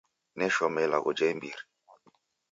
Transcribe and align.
Neshoma 0.41 0.79
ilagho 0.85 1.11
ja 1.19 1.27
imbiri. 1.33 1.63